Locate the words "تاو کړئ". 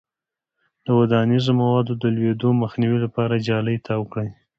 3.85-4.29